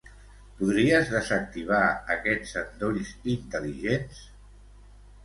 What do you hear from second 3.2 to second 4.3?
intel·ligents?